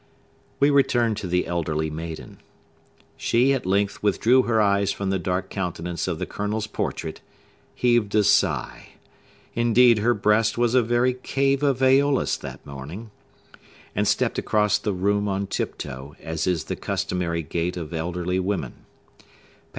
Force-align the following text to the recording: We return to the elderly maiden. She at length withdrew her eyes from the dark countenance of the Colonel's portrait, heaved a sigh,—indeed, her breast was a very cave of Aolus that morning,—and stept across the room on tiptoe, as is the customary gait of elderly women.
We 0.59 0.71
return 0.71 1.13
to 1.13 1.27
the 1.27 1.45
elderly 1.45 1.91
maiden. 1.91 2.39
She 3.17 3.53
at 3.53 3.67
length 3.67 4.01
withdrew 4.01 4.41
her 4.41 4.59
eyes 4.59 4.91
from 4.91 5.11
the 5.11 5.19
dark 5.19 5.51
countenance 5.51 6.07
of 6.07 6.17
the 6.17 6.25
Colonel's 6.25 6.65
portrait, 6.65 7.21
heaved 7.75 8.15
a 8.15 8.23
sigh,—indeed, 8.23 9.99
her 9.99 10.15
breast 10.15 10.57
was 10.57 10.73
a 10.73 10.81
very 10.81 11.13
cave 11.13 11.61
of 11.61 11.83
Aolus 11.83 12.35
that 12.37 12.65
morning,—and 12.65 14.07
stept 14.07 14.39
across 14.39 14.79
the 14.79 14.93
room 14.93 15.27
on 15.27 15.45
tiptoe, 15.45 16.15
as 16.19 16.47
is 16.47 16.63
the 16.63 16.75
customary 16.75 17.43
gait 17.43 17.77
of 17.77 17.93
elderly 17.93 18.39
women. 18.39 18.87